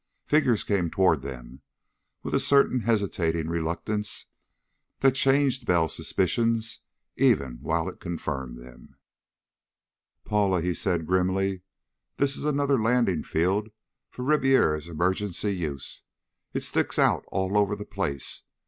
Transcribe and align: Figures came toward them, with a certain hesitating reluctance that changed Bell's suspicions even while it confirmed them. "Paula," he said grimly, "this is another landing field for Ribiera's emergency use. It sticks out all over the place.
Figures 0.25 0.63
came 0.63 0.89
toward 0.89 1.21
them, 1.21 1.61
with 2.23 2.33
a 2.33 2.39
certain 2.39 2.79
hesitating 2.79 3.49
reluctance 3.49 4.25
that 5.01 5.13
changed 5.13 5.67
Bell's 5.67 5.95
suspicions 5.95 6.79
even 7.17 7.59
while 7.61 7.87
it 7.87 7.99
confirmed 7.99 8.57
them. 8.57 8.95
"Paula," 10.25 10.59
he 10.59 10.73
said 10.73 11.05
grimly, 11.05 11.61
"this 12.17 12.35
is 12.35 12.45
another 12.45 12.81
landing 12.81 13.21
field 13.21 13.69
for 14.09 14.23
Ribiera's 14.25 14.87
emergency 14.87 15.55
use. 15.55 16.01
It 16.51 16.63
sticks 16.63 16.97
out 16.97 17.23
all 17.27 17.55
over 17.55 17.75
the 17.75 17.85
place. 17.85 18.41